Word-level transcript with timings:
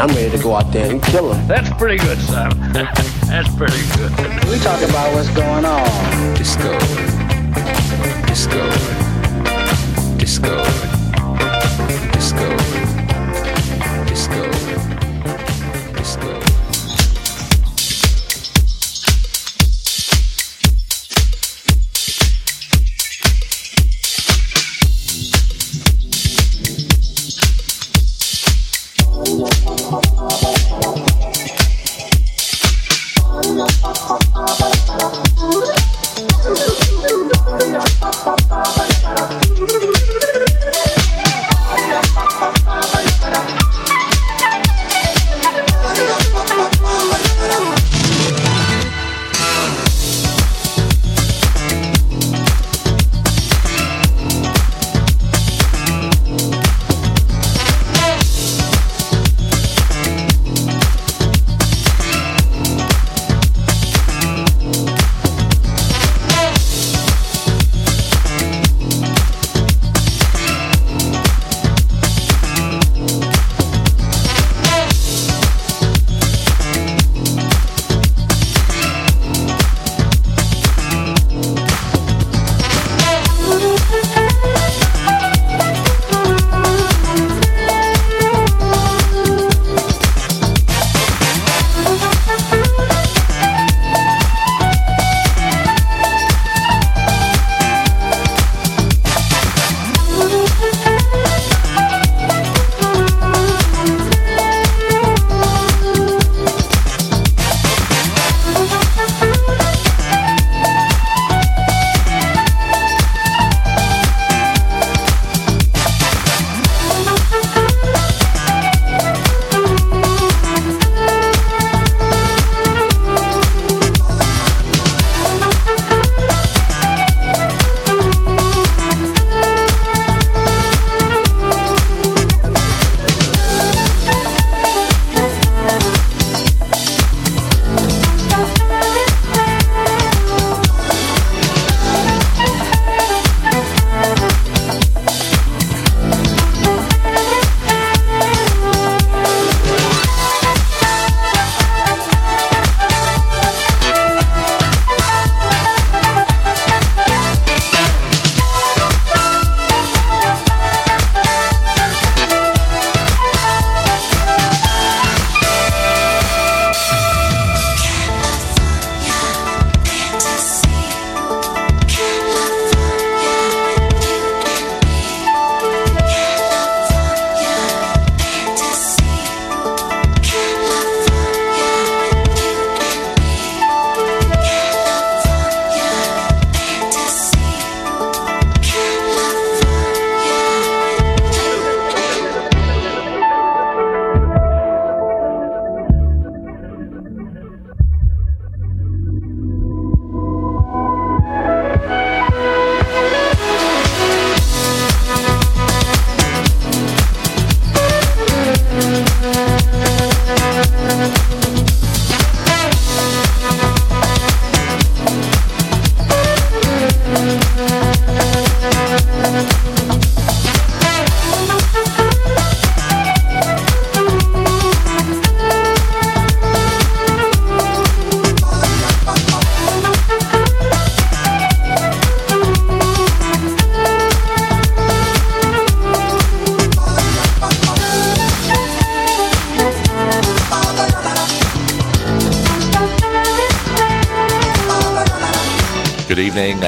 I'm 0.00 0.08
ready 0.14 0.30
to 0.34 0.42
go 0.42 0.54
out 0.54 0.72
there 0.72 0.90
and 0.90 1.02
kill 1.02 1.28
them. 1.28 1.46
That's 1.46 1.68
pretty 1.74 1.98
good, 2.02 2.18
Sam. 2.20 2.48
That's 2.72 3.54
pretty 3.54 3.82
good. 3.98 4.10
We 4.48 4.58
talk 4.58 4.80
about 4.80 5.12
what's 5.12 5.28
going 5.28 5.66
on. 5.66 6.34
Disco. 6.34 6.72
Disco. 8.26 8.66
Disco. 10.16 10.64
Disco. 12.14 12.56
Disco. 14.06 14.06
Disco. 14.06 14.99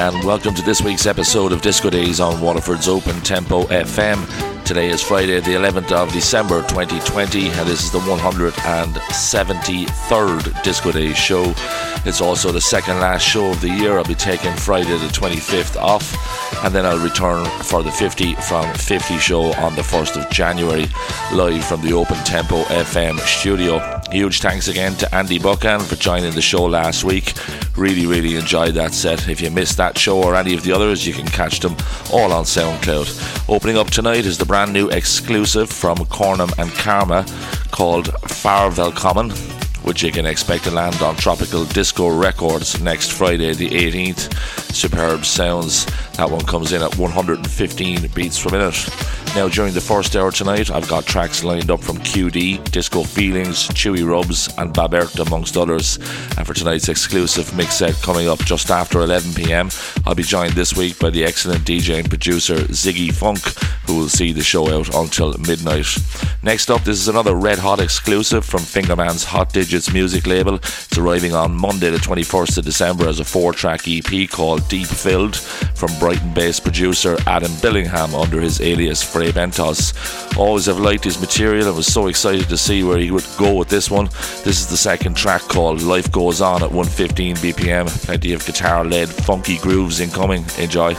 And 0.03 0.23
welcome 0.25 0.53
to 0.53 0.61
this 0.63 0.81
week's 0.81 1.05
episode 1.05 1.53
of 1.53 1.61
Disco 1.61 1.89
Days 1.89 2.19
on 2.19 2.41
Waterford's 2.41 2.89
Open 2.89 3.15
Tempo 3.21 3.63
FM. 3.67 4.65
Today 4.65 4.89
is 4.89 5.01
Friday, 5.01 5.39
the 5.39 5.51
11th 5.51 5.93
of 5.93 6.11
December 6.11 6.61
2020, 6.63 7.47
and 7.47 7.69
this 7.69 7.85
is 7.85 7.91
the 7.93 7.99
173rd 7.99 10.61
Disco 10.61 10.91
Days 10.91 11.15
show. 11.15 11.53
It's 12.05 12.19
also 12.19 12.51
the 12.51 12.59
second 12.59 12.99
last 12.99 13.21
show 13.21 13.51
of 13.51 13.61
the 13.61 13.69
year. 13.69 13.97
I'll 13.97 14.03
be 14.03 14.13
taking 14.13 14.53
Friday 14.55 14.97
the 14.97 15.07
25th 15.07 15.77
off, 15.77 16.13
and 16.65 16.75
then 16.75 16.85
I'll 16.85 16.99
return 16.99 17.45
for 17.61 17.81
the 17.81 17.91
50 17.91 18.35
from 18.35 18.73
50 18.73 19.17
show 19.19 19.53
on 19.53 19.73
the 19.75 19.83
1st 19.83 20.21
of 20.21 20.29
January, 20.29 20.87
live 21.31 21.63
from 21.63 21.81
the 21.81 21.93
Open 21.93 22.17
Tempo 22.25 22.63
FM 22.63 23.17
studio 23.21 23.79
Huge 24.13 24.41
thanks 24.41 24.67
again 24.67 24.93
to 24.97 25.15
Andy 25.15 25.39
Buchan 25.39 25.79
for 25.79 25.95
joining 25.95 26.33
the 26.33 26.41
show 26.41 26.65
last 26.65 27.03
week. 27.03 27.33
Really, 27.75 28.05
really 28.05 28.35
enjoyed 28.35 28.75
that 28.75 28.93
set. 28.93 29.27
If 29.27 29.41
you 29.41 29.49
missed 29.49 29.77
that 29.77 29.97
show 29.97 30.21
or 30.21 30.35
any 30.35 30.53
of 30.53 30.63
the 30.63 30.71
others, 30.71 31.07
you 31.07 31.13
can 31.13 31.25
catch 31.27 31.59
them 31.59 31.75
all 32.11 32.31
on 32.31 32.43
SoundCloud. 32.43 33.49
Opening 33.49 33.77
up 33.77 33.89
tonight 33.89 34.25
is 34.25 34.37
the 34.37 34.45
brand 34.45 34.71
new 34.71 34.89
exclusive 34.89 35.69
from 35.69 35.97
Cornum 36.05 36.51
and 36.59 36.71
Karma 36.73 37.25
called 37.71 38.07
Farvel 38.27 38.95
Common 38.95 39.31
which 39.83 40.01
you 40.01 40.11
can 40.11 40.25
expect 40.25 40.63
to 40.63 40.71
land 40.71 41.01
on 41.01 41.15
Tropical 41.15 41.65
Disco 41.65 42.07
Records 42.07 42.81
next 42.81 43.11
Friday, 43.11 43.53
the 43.53 43.69
18th. 43.69 44.33
Superb 44.73 45.25
sounds. 45.25 45.85
That 46.13 46.31
one 46.31 46.45
comes 46.45 46.71
in 46.71 46.81
at 46.81 46.97
115 46.97 48.07
beats 48.15 48.41
per 48.41 48.49
minute. 48.49 48.75
Now, 49.35 49.49
during 49.49 49.73
the 49.73 49.81
first 49.81 50.15
hour 50.15 50.31
tonight, 50.31 50.69
I've 50.69 50.87
got 50.87 51.07
tracks 51.07 51.43
lined 51.43 51.71
up 51.71 51.81
from 51.81 51.97
QD, 51.97 52.69
Disco 52.69 53.03
Feelings, 53.03 53.67
Chewy 53.69 54.07
Rubs, 54.07 54.47
and 54.59 54.71
Babert, 54.71 55.17
amongst 55.17 55.57
others. 55.57 55.97
And 56.37 56.45
for 56.45 56.53
tonight's 56.53 56.87
exclusive 56.87 57.51
mix 57.57 57.77
set 57.77 57.95
coming 58.03 58.29
up 58.29 58.37
just 58.45 58.69
after 58.69 58.99
11 58.99 59.33
pm, 59.33 59.71
I'll 60.05 60.13
be 60.13 60.21
joined 60.21 60.53
this 60.53 60.77
week 60.77 60.99
by 60.99 61.09
the 61.09 61.23
excellent 61.23 61.65
DJ 61.65 61.97
and 61.97 62.09
producer 62.09 62.57
Ziggy 62.57 63.11
Funk, 63.11 63.39
who 63.87 63.97
will 63.97 64.09
see 64.09 64.33
the 64.33 64.43
show 64.43 64.69
out 64.69 64.93
until 64.93 65.35
midnight. 65.39 65.87
Next 66.43 66.69
up, 66.69 66.83
this 66.83 66.99
is 66.99 67.07
another 67.07 67.35
red 67.35 67.57
hot 67.57 67.79
exclusive 67.79 68.43
from 68.43 68.59
Fingerman's 68.59 69.23
Hot 69.23 69.53
Digits 69.53 69.93
music 69.93 70.27
label. 70.27 70.55
It's 70.55 70.97
arriving 70.97 71.33
on 71.33 71.55
Monday, 71.55 71.89
the 71.89 71.97
21st 71.97 72.57
of 72.57 72.65
December, 72.65 73.07
as 73.07 73.21
a 73.21 73.23
four 73.23 73.53
track 73.53 73.87
EP 73.87 74.29
called 74.29 74.67
Deep 74.67 74.87
Filled 74.87 75.37
from 75.37 75.97
Brighton 75.99 76.33
based 76.33 76.63
producer 76.63 77.15
Adam 77.27 77.51
Billingham 77.53 78.13
under 78.13 78.41
his 78.41 78.59
alias 78.59 79.01
Frey 79.01 79.31
Bentos. 79.31 80.37
Always 80.37 80.65
have 80.65 80.81
liked 80.81 81.05
his 81.05 81.21
material 81.21 81.67
and 81.67 81.77
was 81.77 81.87
so 81.87 82.07
excited 82.07 82.49
to 82.49 82.57
see 82.57 82.83
where 82.83 82.99
he 82.99 83.09
would 83.09 83.25
go 83.37 83.53
with 83.53 83.69
this 83.69 83.89
one. 83.89 84.07
This 84.43 84.59
is 84.59 84.67
the 84.67 84.75
second 84.75 85.15
track 85.15 85.43
called 85.43 85.81
Life 85.81 86.11
Goes 86.11 86.41
On 86.41 86.61
at 86.61 86.71
115 86.71 87.37
BPM. 87.37 87.87
Plenty 88.05 88.33
of 88.33 88.45
guitar 88.45 88.83
led 88.83 89.07
funky 89.07 89.59
grooves 89.59 90.01
incoming. 90.01 90.43
Enjoy. 90.57 90.93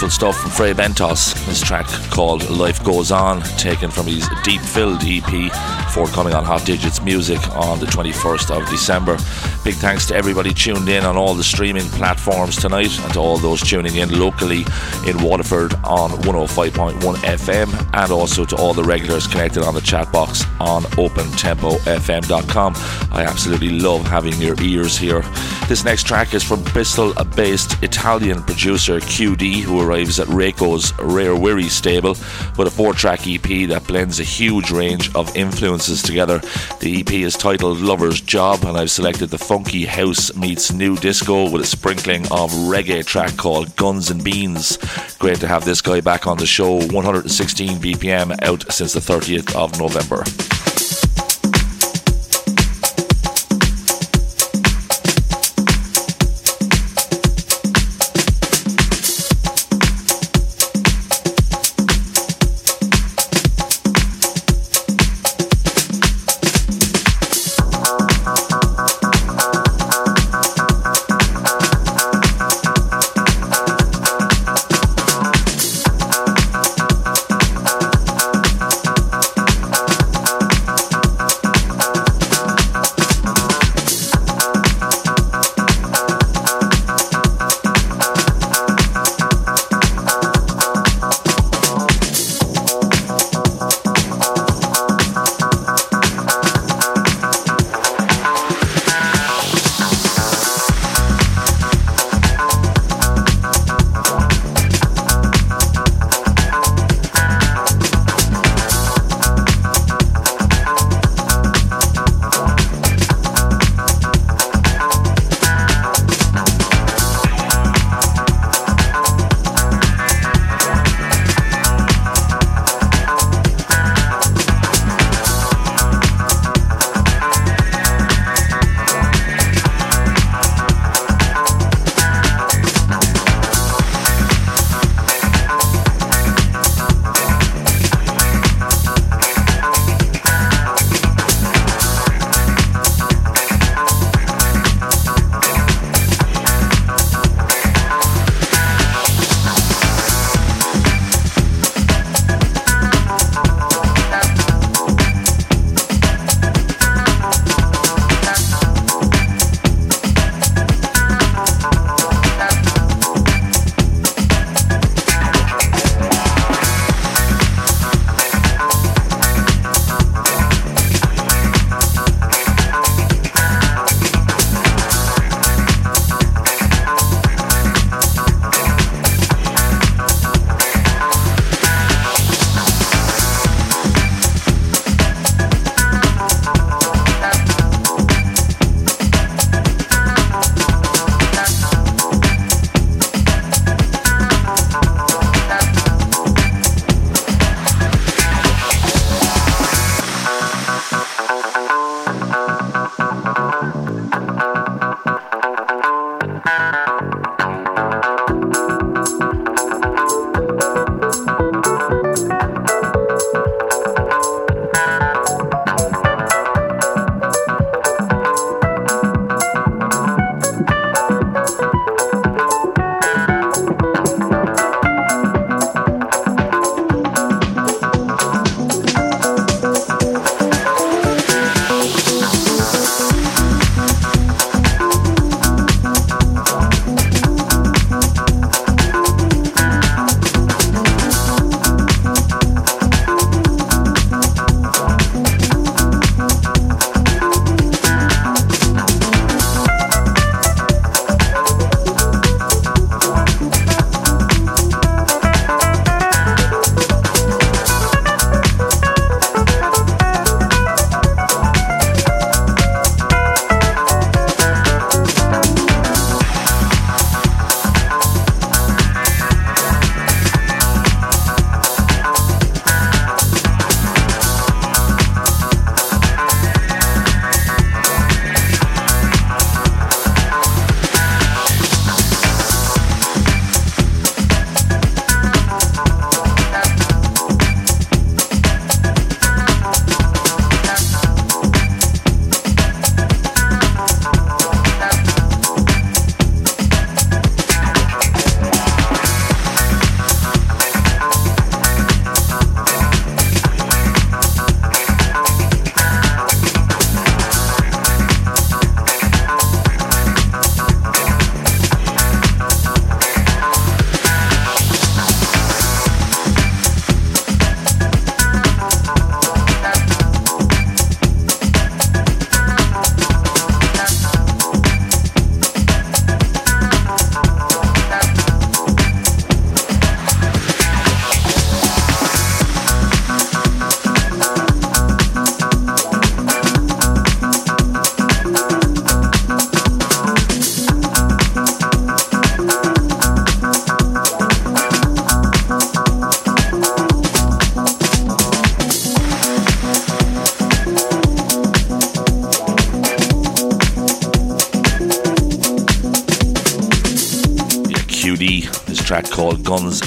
Wonderful 0.00 0.32
stuff 0.32 0.40
from 0.40 0.50
Frey 0.52 0.72
Bentos. 0.72 1.34
This 1.44 1.60
track 1.60 1.84
called 2.10 2.48
Life 2.48 2.82
Goes 2.82 3.12
On, 3.12 3.42
taken 3.58 3.90
from 3.90 4.06
his 4.06 4.26
Deep 4.42 4.62
Filled 4.62 5.02
EP, 5.04 5.52
forthcoming 5.90 6.32
on 6.32 6.42
Hot 6.42 6.64
Digits 6.64 7.02
Music 7.02 7.38
on 7.50 7.78
the 7.80 7.84
21st 7.84 8.50
of 8.50 8.66
December. 8.70 9.18
Big 9.62 9.74
thanks 9.74 10.06
to 10.06 10.14
everybody 10.14 10.54
tuned 10.54 10.88
in 10.88 11.04
on 11.04 11.18
all 11.18 11.34
the 11.34 11.44
streaming 11.44 11.84
platforms 11.90 12.56
tonight 12.56 12.98
and 13.00 13.12
to 13.12 13.18
all 13.18 13.36
those 13.36 13.60
tuning 13.60 13.96
in 13.96 14.18
locally 14.18 14.64
in 15.06 15.22
Waterford 15.22 15.74
on 15.84 16.12
105.1 16.22 16.94
FM 17.16 17.90
and 17.92 18.10
also 18.10 18.46
to 18.46 18.56
all 18.56 18.72
the 18.72 18.84
regulars 18.84 19.26
connected 19.26 19.62
on 19.64 19.74
the 19.74 19.82
chat 19.82 20.10
box 20.10 20.44
on 20.60 20.84
opentempofm.com. 20.96 22.72
I 23.12 23.24
absolutely 23.24 23.78
love 23.78 24.06
having 24.06 24.40
your 24.40 24.58
ears 24.62 24.96
here. 24.96 25.22
This 25.70 25.84
next 25.84 26.04
track 26.04 26.34
is 26.34 26.42
from 26.42 26.64
Bristol 26.64 27.14
based 27.36 27.80
Italian 27.80 28.42
producer 28.42 28.98
QD, 28.98 29.60
who 29.60 29.80
arrives 29.80 30.18
at 30.18 30.26
Reiko's 30.26 30.92
Rare 30.98 31.36
Wiri 31.36 31.70
stable 31.70 32.16
with 32.58 32.66
a 32.66 32.70
four 32.72 32.92
track 32.92 33.28
EP 33.28 33.68
that 33.68 33.86
blends 33.86 34.18
a 34.18 34.24
huge 34.24 34.72
range 34.72 35.14
of 35.14 35.36
influences 35.36 36.02
together. 36.02 36.40
The 36.80 36.98
EP 36.98 37.12
is 37.12 37.36
titled 37.36 37.78
Lover's 37.78 38.20
Job, 38.20 38.64
and 38.64 38.76
I've 38.76 38.90
selected 38.90 39.26
the 39.28 39.38
funky 39.38 39.84
house 39.86 40.34
meets 40.34 40.72
new 40.72 40.96
disco 40.96 41.48
with 41.48 41.62
a 41.62 41.66
sprinkling 41.66 42.22
of 42.32 42.50
reggae 42.50 43.06
track 43.06 43.36
called 43.36 43.76
Guns 43.76 44.10
and 44.10 44.24
Beans. 44.24 44.76
Great 45.20 45.38
to 45.38 45.46
have 45.46 45.64
this 45.64 45.80
guy 45.80 46.00
back 46.00 46.26
on 46.26 46.38
the 46.38 46.46
show, 46.46 46.84
116 46.88 47.78
BPM 47.78 48.42
out 48.42 48.64
since 48.72 48.92
the 48.92 48.98
30th 48.98 49.54
of 49.54 49.78
November. 49.78 50.24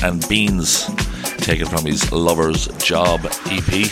And 0.02 0.28
Beans, 0.30 0.88
taken 1.38 1.68
from 1.68 1.86
his 1.86 2.12
Lover's 2.12 2.68
Job 2.78 3.22
EP 3.48 3.92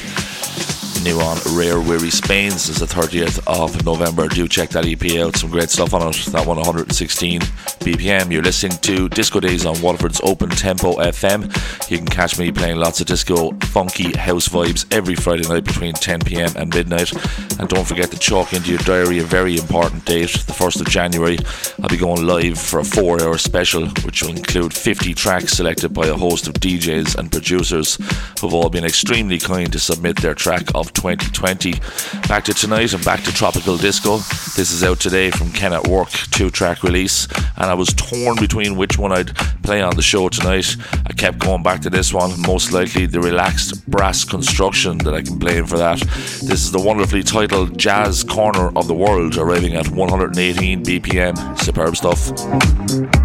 new 1.04 1.20
on 1.20 1.38
Rare 1.58 1.78
Wiri 1.78 2.12
Spains 2.12 2.70
is 2.70 2.78
the 2.78 2.86
30th 2.86 3.42
of 3.48 3.84
November. 3.86 4.28
Do 4.28 4.48
check 4.48 4.70
that 4.70 4.86
EP 4.86 5.20
out. 5.20 5.36
Some 5.36 5.50
great 5.50 5.70
stuff 5.70 5.94
on 5.96 6.08
it. 6.08 6.16
That 6.28 6.46
one 6.46 6.58
116 6.58 7.42
BPM. 7.42 8.32
You're 8.32 8.44
listening 8.44 8.78
to 8.80 9.10
Disco 9.10 9.40
Days 9.40 9.66
on 9.66 9.82
Waterford's 9.82 10.22
Open 10.24 10.50
Tempo 10.50 10.94
FM. 10.98 11.46
You 11.90 11.98
can 11.98 12.08
catch 12.08 12.38
me 12.38 12.52
playing 12.52 12.78
lots 12.78 13.02
of 13.02 13.08
disco, 13.08 13.52
funky 13.62 14.16
house 14.16 14.48
vibes 14.48 14.86
every 14.94 15.16
Friday 15.16 15.48
night 15.48 15.64
between 15.64 15.94
10 15.94 16.20
pm 16.20 16.52
and 16.56 16.74
midnight. 16.74 17.12
And 17.60 17.68
don't 17.68 17.88
forget 17.88 18.12
to 18.12 18.20
chalk 18.20 18.54
into 18.54 18.70
your 18.70 18.80
diary 18.80 19.20
a 19.20 19.24
very 19.24 19.58
important 19.58 20.06
date, 20.06 20.32
the 20.32 20.54
1st 20.54 20.82
of 20.82 20.88
January. 20.88 21.38
I'll 21.82 21.90
be 21.90 21.98
going 21.98 22.28
live 22.28 22.60
for 22.60 22.80
a 22.80 22.84
four 22.84 23.20
hour 23.24 23.40
special, 23.40 23.88
which 24.06 24.22
will 24.22 24.30
include 24.30 24.72
50 24.72 25.16
tracks 25.16 25.54
selected 25.54 25.94
by 25.94 26.06
a 26.06 26.14
host 26.14 26.48
of 26.48 26.54
DJs 26.54 27.16
and 27.18 27.32
producers 27.32 27.98
who've 28.40 28.54
all 28.54 28.70
been 28.70 28.86
extremely 28.86 29.40
kind 29.40 29.72
to 29.72 29.80
submit 29.80 30.18
their 30.18 30.36
track 30.36 30.64
of 30.76 30.94
2020. 30.94 31.74
Back 32.28 32.44
to 32.46 32.54
tonight 32.54 32.94
and 32.94 33.04
back 33.04 33.24
to 33.24 33.34
Tropical 33.34 33.78
Disco. 33.78 34.18
This 34.56 34.72
is 34.72 34.84
out 34.84 35.00
today 35.00 35.32
from 35.32 35.52
Ken 35.54 35.74
at 35.74 35.88
Work, 35.88 36.12
two 36.12 36.52
track 36.52 36.84
release, 36.84 37.28
and 37.58 37.66
I 37.66 37.74
was 37.74 37.94
torn 37.96 38.36
between 38.36 38.76
which 38.76 39.00
one 39.00 39.12
I'd 39.12 39.36
play 39.64 39.82
on 39.82 39.96
the 39.96 40.04
show 40.04 40.30
tonight. 40.30 40.76
I 41.08 41.14
kept 41.14 41.40
going 41.40 41.64
back 41.64 41.82
to 41.82 41.90
this 41.90 42.14
one, 42.14 42.40
most 42.42 42.72
likely 42.72 43.08
the 43.08 43.22
relaxed 43.22 43.90
brass 43.90 44.24
construction 44.24 45.00
that 45.00 45.16
I 45.16 45.24
can 45.24 45.40
blame 45.40 45.66
for 45.66 45.78
that. 45.78 46.00
This 46.00 46.64
is 46.64 46.72
the 46.72 46.82
wonderfully 46.82 47.24
titled 47.24 47.80
Jazz 47.80 48.24
Corner 48.24 48.72
of 48.78 48.88
the 48.88 48.94
World, 48.94 49.38
arriving 49.38 49.74
at 49.74 49.88
118 49.88 50.84
BPM. 50.86 51.51
Superb 51.62 51.96
stuff. 51.96 53.21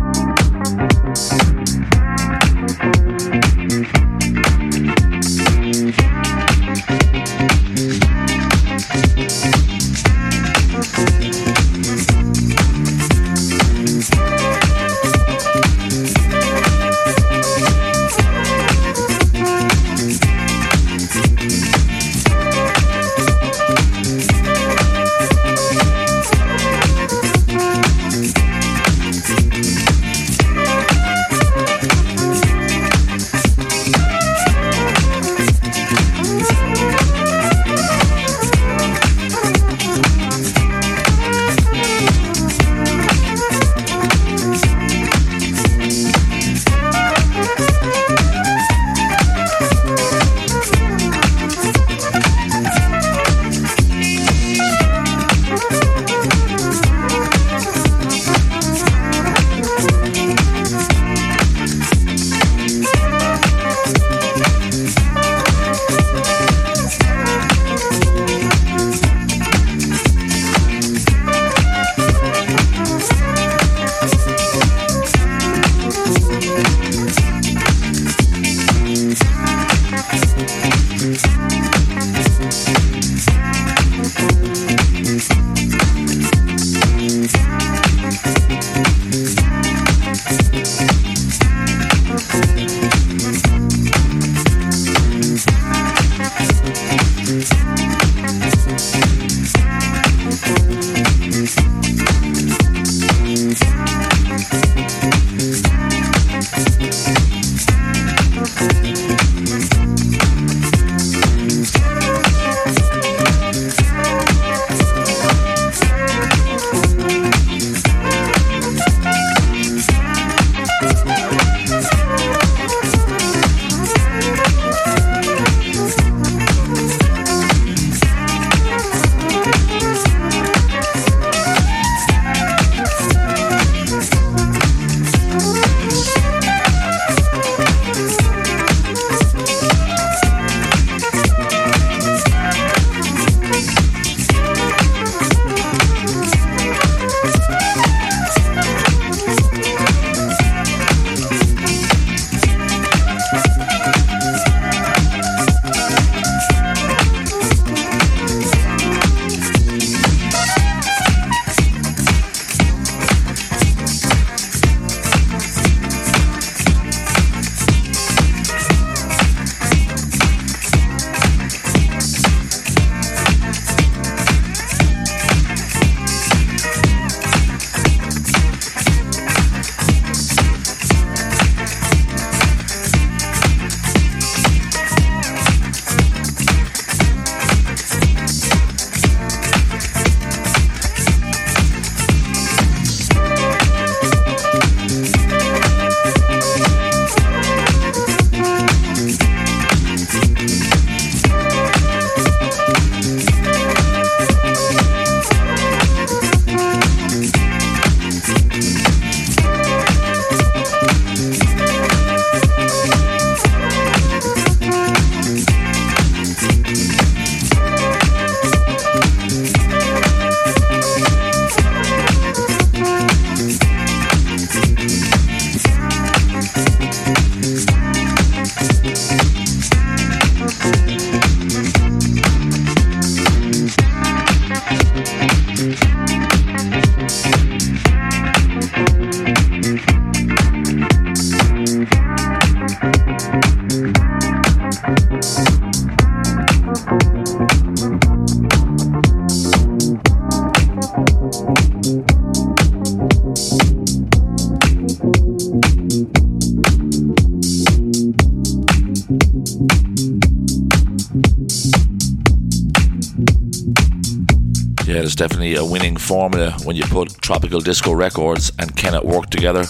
Formula 266.07 266.57
when 266.63 266.77
you 266.77 266.85
put 266.85 267.21
tropical 267.21 267.59
disco 267.59 267.93
records 267.93 268.53
and 268.61 268.77
Ken 268.77 268.95
at 268.95 269.05
Work 269.05 269.29
together. 269.29 269.65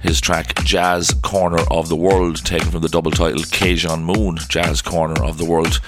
His 0.00 0.20
track 0.20 0.54
Jazz 0.62 1.12
Corner 1.22 1.64
of 1.68 1.88
the 1.88 1.96
World, 1.96 2.44
taken 2.44 2.70
from 2.70 2.82
the 2.82 2.88
double 2.88 3.10
title 3.10 3.42
Cajun 3.50 4.04
Moon 4.04 4.38
Jazz 4.48 4.80
Corner 4.80 5.20
of 5.24 5.36
the 5.36 5.44
World, 5.44 5.80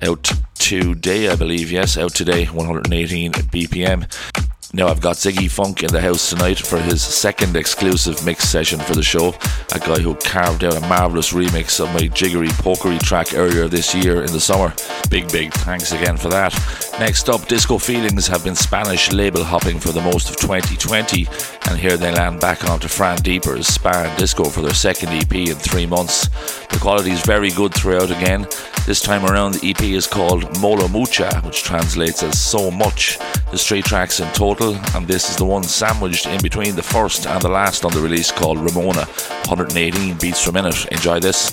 out 0.00 0.32
today, 0.54 1.28
I 1.28 1.36
believe. 1.36 1.70
Yes, 1.70 1.98
out 1.98 2.14
today, 2.14 2.46
118 2.46 3.32
BPM. 3.32 4.45
Now 4.72 4.88
I've 4.88 5.00
got 5.00 5.16
Ziggy 5.16 5.50
Funk 5.50 5.82
in 5.82 5.92
the 5.92 6.00
house 6.00 6.30
tonight 6.30 6.58
for 6.58 6.78
his 6.78 7.00
second 7.00 7.56
exclusive 7.56 8.24
mix 8.26 8.48
session 8.48 8.80
for 8.80 8.94
the 8.94 9.02
show. 9.02 9.28
A 9.74 9.78
guy 9.78 10.00
who 10.00 10.14
carved 10.16 10.64
out 10.64 10.76
a 10.76 10.80
marvellous 10.80 11.32
remix 11.32 11.80
of 11.80 11.92
my 11.94 12.08
jiggery 12.08 12.48
pokery 12.48 13.00
track 13.00 13.34
earlier 13.34 13.68
this 13.68 13.94
year 13.94 14.22
in 14.22 14.32
the 14.32 14.40
summer. 14.40 14.74
Big, 15.08 15.30
big 15.30 15.52
thanks 15.52 15.92
again 15.92 16.16
for 16.16 16.28
that. 16.28 16.52
Next 16.98 17.28
up, 17.28 17.46
Disco 17.46 17.78
Feelings 17.78 18.26
have 18.26 18.42
been 18.44 18.56
Spanish 18.56 19.12
label 19.12 19.44
hopping 19.44 19.78
for 19.78 19.92
the 19.92 20.02
most 20.02 20.30
of 20.30 20.36
2020, 20.36 21.26
and 21.68 21.78
here 21.78 21.96
they 21.96 22.12
land 22.12 22.40
back 22.40 22.68
onto 22.68 22.88
Fran 22.88 23.18
Deeper's 23.18 23.68
Spa 23.68 24.14
Disco 24.18 24.44
for 24.44 24.62
their 24.62 24.74
second 24.74 25.10
EP 25.10 25.34
in 25.34 25.54
three 25.54 25.86
months. 25.86 26.28
The 26.68 26.78
quality 26.80 27.12
is 27.12 27.22
very 27.24 27.50
good 27.50 27.72
throughout 27.72 28.10
again. 28.10 28.46
This 28.86 29.00
time 29.00 29.26
around, 29.26 29.54
the 29.54 29.70
EP 29.70 29.82
is 29.82 30.06
called 30.06 30.60
Mola 30.60 30.88
Mucha, 30.88 31.40
which 31.44 31.64
translates 31.64 32.22
as 32.22 32.38
So 32.38 32.70
Much. 32.70 33.18
There's 33.46 33.66
three 33.66 33.82
tracks 33.82 34.20
in 34.20 34.32
total, 34.32 34.76
and 34.94 35.08
this 35.08 35.28
is 35.28 35.34
the 35.34 35.44
one 35.44 35.64
sandwiched 35.64 36.26
in 36.26 36.40
between 36.40 36.76
the 36.76 36.84
first 36.84 37.26
and 37.26 37.42
the 37.42 37.48
last 37.48 37.84
on 37.84 37.92
the 37.92 38.00
release 38.00 38.30
called 38.30 38.58
Ramona, 38.58 39.06
118 39.48 40.18
beats 40.18 40.44
per 40.44 40.52
minute. 40.52 40.86
Enjoy 40.92 41.18
this. 41.18 41.52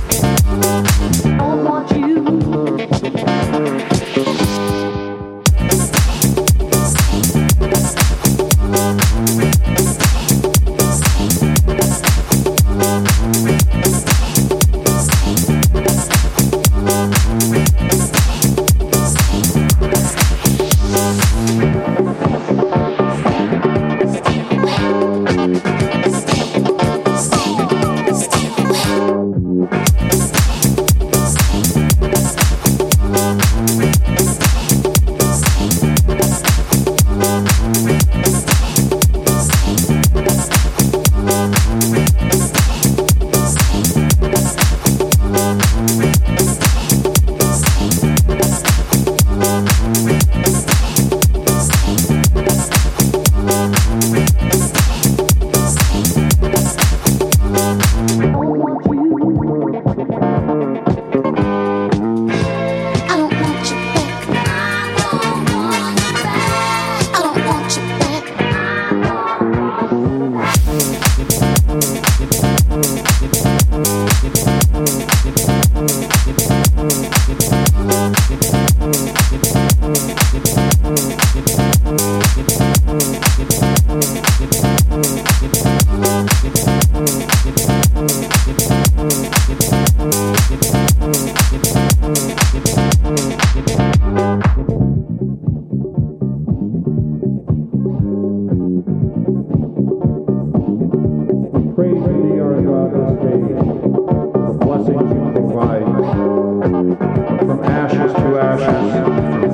I 0.53 1.55
want 1.63 1.91
you. 1.91 3.80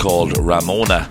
called 0.00 0.38
Ramona, 0.38 1.06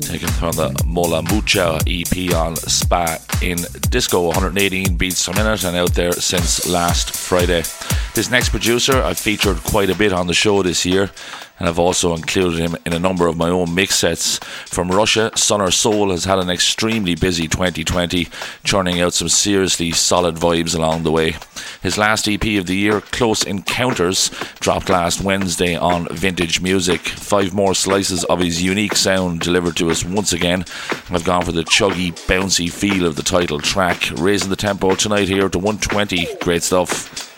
taken 0.00 0.28
from 0.28 0.52
the 0.52 0.82
Mola 0.86 1.22
Mucha 1.22 1.78
EP 1.86 2.34
on 2.34 2.56
Spa 2.56 3.18
in 3.42 3.58
Disco, 3.90 4.28
118 4.28 4.96
beats 4.96 5.26
per 5.26 5.34
minute, 5.34 5.62
and 5.62 5.76
out 5.76 5.92
there 5.92 6.12
since 6.12 6.66
last 6.66 7.14
Friday. 7.14 7.62
This 8.14 8.30
next 8.30 8.48
producer 8.48 9.02
I've 9.02 9.18
featured 9.18 9.58
quite 9.58 9.90
a 9.90 9.94
bit 9.94 10.14
on 10.14 10.26
the 10.26 10.32
show 10.32 10.62
this 10.62 10.86
year, 10.86 11.10
and 11.58 11.68
I've 11.68 11.78
also 11.78 12.14
included 12.14 12.58
him 12.58 12.76
in 12.86 12.94
a 12.94 12.98
number 12.98 13.26
of 13.26 13.36
my 13.36 13.50
own 13.50 13.74
mix 13.74 13.96
sets. 13.96 14.38
From 14.66 14.90
Russia, 14.90 15.30
Sonor 15.34 15.70
Soul 15.70 16.10
has 16.10 16.24
had 16.24 16.38
an 16.38 16.48
extremely 16.48 17.14
busy 17.14 17.46
2020, 17.46 18.26
churning 18.64 19.02
out 19.02 19.12
some 19.12 19.28
seriously 19.28 19.92
solid 19.92 20.36
vibes 20.36 20.74
along 20.74 21.02
the 21.02 21.12
way. 21.12 21.36
His 21.82 21.96
last 21.96 22.28
EP 22.28 22.44
of 22.58 22.66
the 22.66 22.76
year, 22.76 23.00
Close 23.00 23.42
Encounters, 23.42 24.30
dropped 24.60 24.90
last 24.90 25.22
Wednesday 25.22 25.76
on 25.76 26.08
Vintage 26.10 26.60
Music. 26.60 27.00
Five 27.00 27.54
more 27.54 27.74
slices 27.74 28.22
of 28.24 28.40
his 28.40 28.62
unique 28.62 28.94
sound 28.94 29.40
delivered 29.40 29.76
to 29.78 29.90
us 29.90 30.04
once 30.04 30.32
again. 30.34 30.66
I've 31.10 31.24
gone 31.24 31.44
for 31.44 31.52
the 31.52 31.64
chuggy, 31.64 32.12
bouncy 32.26 32.70
feel 32.70 33.06
of 33.06 33.16
the 33.16 33.22
title 33.22 33.60
track, 33.60 34.10
raising 34.16 34.50
the 34.50 34.56
tempo 34.56 34.94
tonight 34.94 35.28
here 35.28 35.48
to 35.48 35.58
120. 35.58 36.28
Great 36.40 36.62
stuff. 36.62 37.29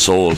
Soul, 0.00 0.32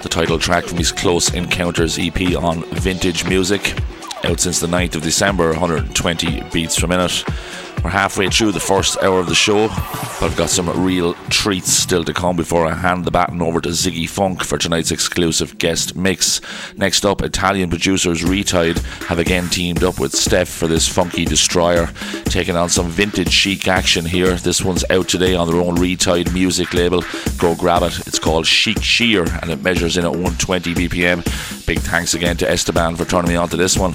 the 0.00 0.08
title 0.08 0.38
track 0.38 0.64
from 0.64 0.78
his 0.78 0.90
Close 0.90 1.34
Encounters 1.34 1.98
EP 1.98 2.34
on 2.34 2.62
Vintage 2.76 3.28
Music. 3.28 3.78
Out 4.24 4.40
since 4.40 4.58
the 4.58 4.66
9th 4.66 4.96
of 4.96 5.02
December, 5.02 5.50
120 5.50 6.42
beats 6.50 6.80
per 6.80 6.86
minute. 6.86 7.22
We're 7.84 7.90
halfway 7.90 8.28
through 8.30 8.52
the 8.52 8.58
first 8.58 9.00
hour 9.02 9.20
of 9.20 9.28
the 9.28 9.34
show, 9.34 9.68
but 9.68 10.22
I've 10.22 10.36
got 10.36 10.48
some 10.48 10.68
real 10.84 11.14
treats 11.28 11.70
still 11.70 12.02
to 12.04 12.12
come 12.12 12.34
before 12.34 12.66
I 12.66 12.74
hand 12.74 13.04
the 13.04 13.12
baton 13.12 13.40
over 13.40 13.60
to 13.60 13.68
Ziggy 13.68 14.08
Funk 14.08 14.42
for 14.42 14.58
tonight's 14.58 14.90
exclusive 14.90 15.58
guest 15.58 15.94
mix. 15.94 16.40
Next 16.76 17.04
up, 17.04 17.22
Italian 17.22 17.70
producers 17.70 18.22
Retide 18.22 18.78
have 19.04 19.20
again 19.20 19.48
teamed 19.50 19.84
up 19.84 20.00
with 20.00 20.12
Steph 20.12 20.48
for 20.48 20.66
this 20.66 20.88
funky 20.88 21.24
destroyer, 21.24 21.90
taking 22.24 22.56
on 22.56 22.70
some 22.70 22.88
vintage 22.88 23.30
chic 23.30 23.68
action 23.68 24.04
here. 24.04 24.34
This 24.34 24.64
one's 24.64 24.84
out 24.90 25.08
today 25.08 25.36
on 25.36 25.46
their 25.46 25.60
own 25.60 25.76
Retide 25.76 26.32
music 26.32 26.74
label. 26.74 27.04
Go 27.38 27.54
grab 27.54 27.82
it. 27.84 27.92
Called 28.26 28.44
Chic 28.44 28.82
Sheer 28.82 29.22
and 29.40 29.52
it 29.52 29.62
measures 29.62 29.96
in 29.96 30.04
at 30.04 30.10
120 30.10 30.74
BPM. 30.74 31.64
Big 31.64 31.78
thanks 31.78 32.14
again 32.14 32.36
to 32.38 32.50
Esteban 32.50 32.96
for 32.96 33.04
turning 33.04 33.28
me 33.28 33.36
on 33.36 33.48
to 33.50 33.56
this 33.56 33.78
one. 33.78 33.94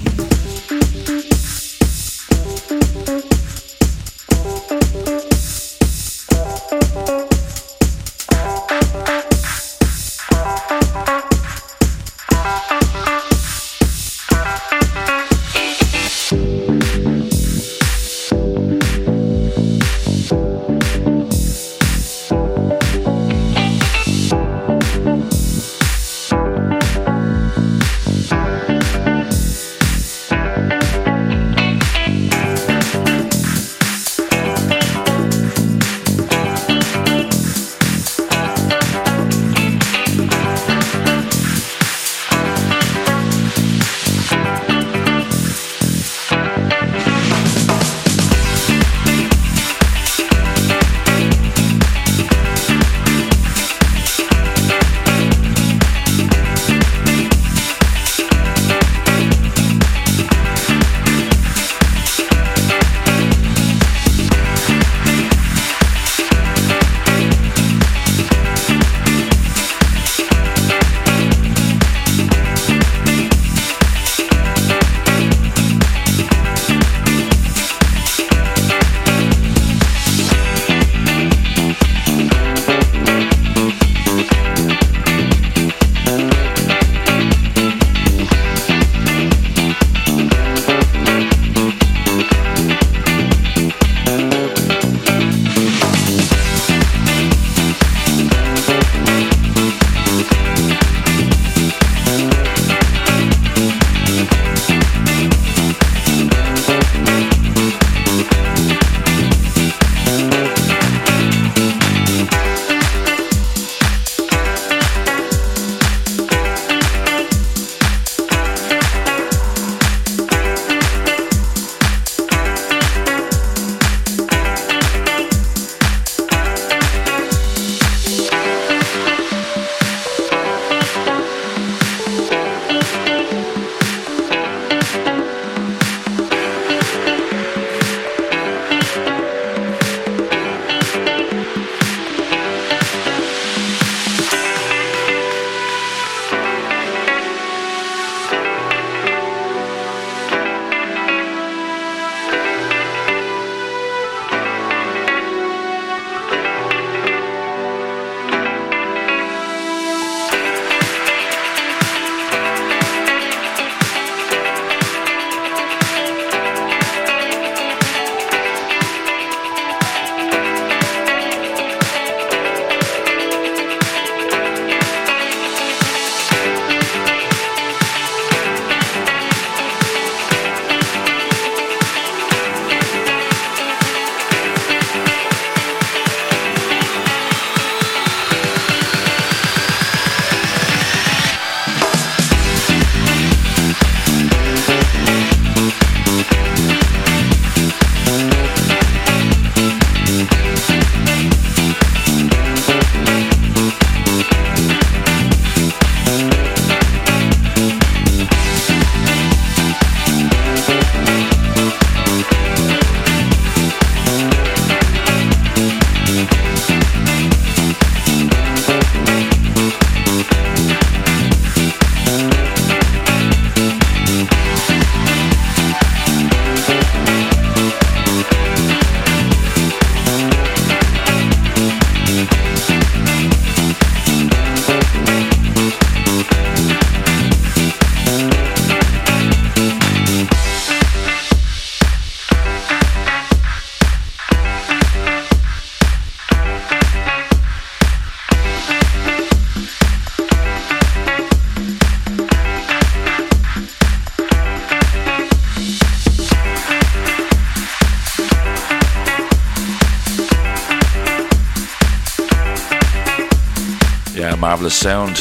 Marvelous 264.62 264.78
sound. 264.78 265.18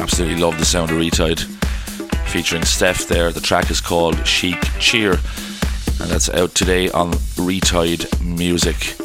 Absolutely 0.00 0.42
love 0.42 0.58
the 0.58 0.64
sound 0.64 0.90
of 0.90 0.96
Retide. 0.96 1.44
Featuring 2.28 2.64
Steph 2.64 3.06
there. 3.06 3.30
The 3.30 3.40
track 3.40 3.70
is 3.70 3.80
called 3.80 4.26
Chic 4.26 4.60
Cheer, 4.80 5.12
and 5.12 6.10
that's 6.10 6.28
out 6.28 6.52
today 6.52 6.90
on 6.90 7.12
Retide 7.36 8.20
Music. 8.20 8.96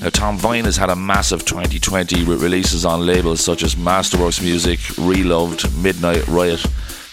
Now, 0.00 0.10
Tom 0.10 0.38
Vine 0.38 0.64
has 0.66 0.76
had 0.76 0.90
a 0.90 0.94
massive 0.94 1.44
2020 1.44 2.24
with 2.24 2.40
releases 2.40 2.84
on 2.84 3.04
labels 3.04 3.40
such 3.40 3.64
as 3.64 3.74
Masterworks 3.74 4.40
Music, 4.40 4.78
Reloved, 4.96 5.76
Midnight 5.82 6.24
Riot, 6.28 6.64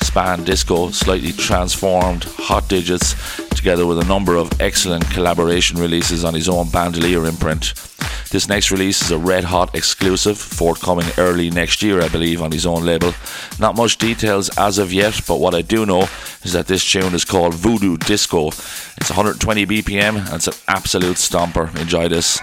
Span 0.02 0.44
Disco, 0.44 0.92
Slightly 0.92 1.32
Transformed, 1.32 2.26
Hot 2.26 2.70
Digits, 2.70 3.16
together 3.50 3.88
with 3.88 3.98
a 3.98 4.06
number 4.06 4.36
of 4.36 4.62
excellent 4.62 5.10
collaboration 5.10 5.80
releases 5.80 6.24
on 6.24 6.36
his 6.36 6.48
own 6.48 6.70
Bandolier 6.70 7.26
imprint. 7.26 7.91
This 8.32 8.48
next 8.48 8.72
release 8.72 9.02
is 9.02 9.12
a 9.12 9.18
red 9.18 9.44
hot 9.44 9.76
exclusive, 9.76 10.38
forthcoming 10.38 11.06
early 11.18 11.50
next 11.50 11.82
year, 11.82 12.02
I 12.02 12.08
believe, 12.08 12.42
on 12.42 12.54
his 12.54 12.66
own 12.66 12.86
label. 12.86 13.14
Not 13.60 13.76
much 13.76 13.98
details 13.98 14.50
as 14.58 14.78
of 14.78 14.94
yet, 14.94 15.20
but 15.28 15.42
what 15.42 15.54
I 15.54 15.62
do 15.62 15.86
know 15.86 16.08
is 16.44 16.54
that 16.54 16.68
this 16.68 16.90
tune 16.90 17.14
is 17.14 17.26
called 17.26 17.54
Voodoo 17.56 17.98
Disco. 17.98 18.48
It's 18.48 19.10
120 19.10 19.66
BPM 19.66 20.26
and 20.26 20.36
it's 20.36 20.48
an 20.48 20.54
absolute 20.70 21.18
stomper. 21.18 21.76
Enjoy 21.78 22.08
this. 22.08 22.40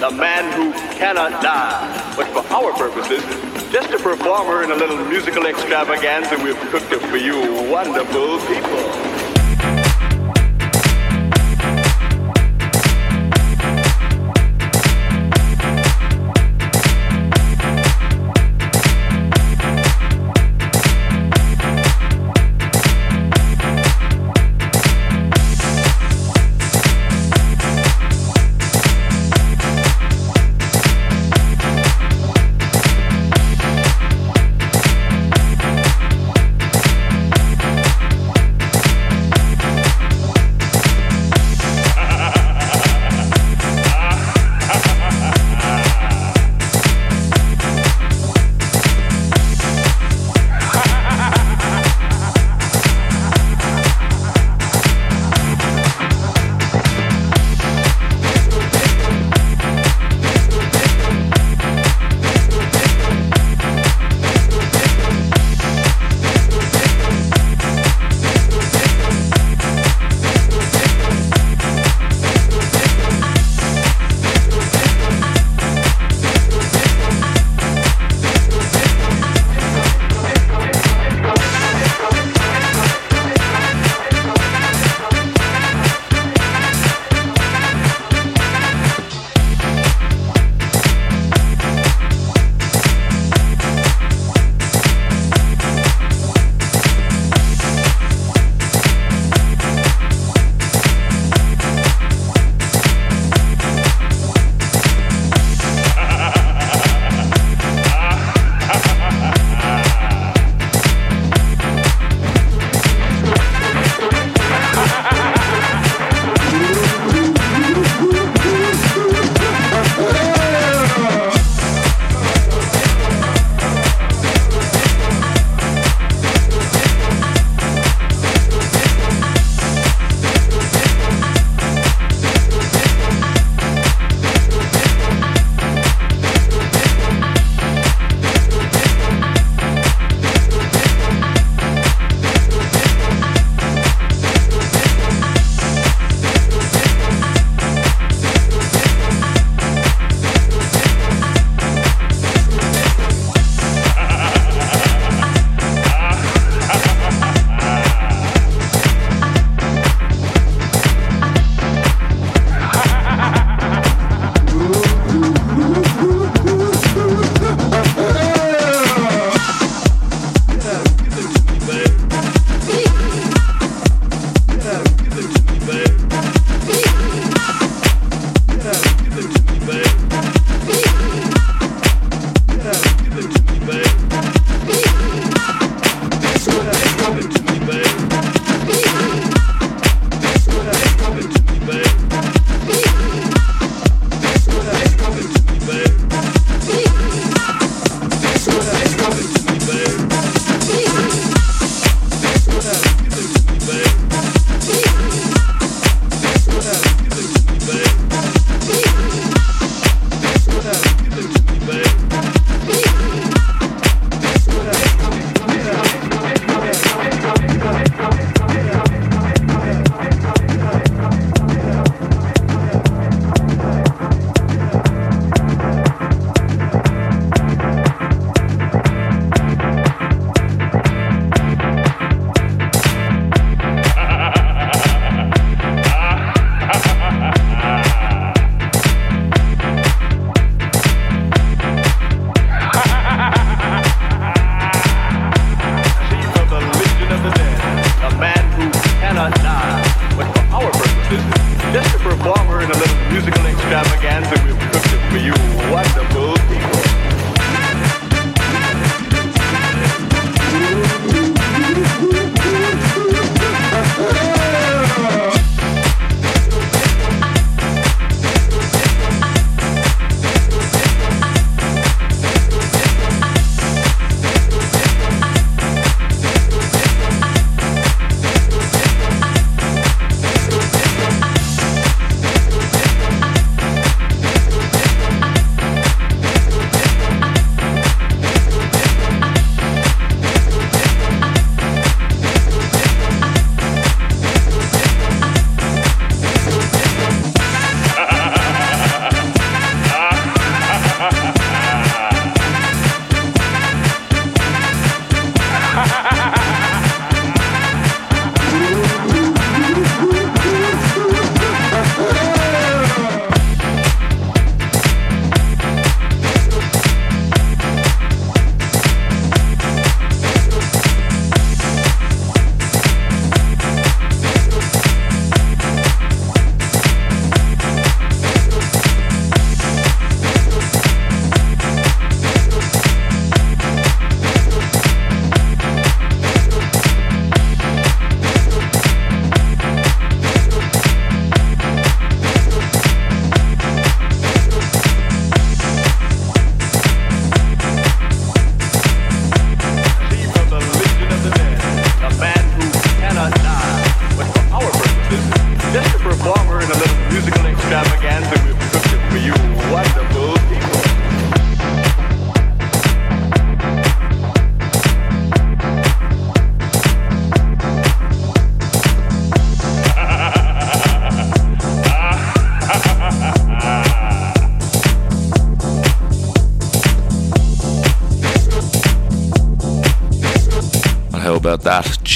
the 0.00 0.10
man 0.10 0.50
who 0.54 0.72
cannot 0.98 1.40
die. 1.40 2.14
But 2.16 2.26
for 2.28 2.44
our 2.52 2.72
purposes, 2.72 3.22
just 3.70 3.92
a 3.92 3.98
performer 4.00 4.64
in 4.64 4.72
a 4.72 4.74
little 4.74 4.98
musical 5.04 5.46
extravaganza 5.46 6.36
we've 6.42 6.58
cooked 6.72 6.92
up 6.92 7.02
for 7.02 7.18
you 7.18 7.38
wonderful 7.70 8.38
people. 8.48 9.19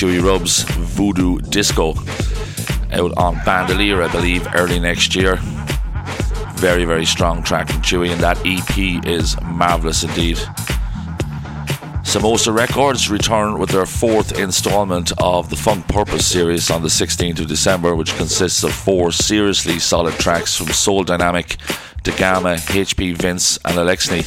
Chewy 0.04 0.22
Rubs 0.22 0.64
Voodoo 0.64 1.38
Disco 1.38 1.94
out 2.92 3.16
on 3.16 3.40
Bandolier, 3.46 4.02
I 4.02 4.12
believe, 4.12 4.46
early 4.54 4.78
next 4.78 5.14
year. 5.14 5.36
Very, 6.56 6.84
very 6.84 7.06
strong 7.06 7.42
track 7.42 7.70
from 7.70 7.80
Chewy, 7.80 8.10
and 8.10 8.20
that 8.20 8.36
EP 8.44 9.02
is 9.06 9.40
marvelous 9.40 10.04
indeed. 10.04 10.36
Samosa 12.02 12.54
Records 12.54 13.08
return 13.08 13.58
with 13.58 13.70
their 13.70 13.86
fourth 13.86 14.38
installment 14.38 15.10
of 15.16 15.48
the 15.48 15.56
Funk 15.56 15.88
Purpose 15.88 16.26
series 16.26 16.70
on 16.70 16.82
the 16.82 16.88
16th 16.88 17.40
of 17.40 17.46
December, 17.46 17.96
which 17.96 18.14
consists 18.18 18.62
of 18.62 18.74
four 18.74 19.10
seriously 19.10 19.78
solid 19.78 20.12
tracks 20.18 20.54
from 20.54 20.66
Soul 20.66 21.04
Dynamic, 21.04 21.56
Dagama, 22.02 22.58
HP 22.58 23.16
Vince, 23.16 23.58
and 23.64 23.78
Alexney. 23.78 24.22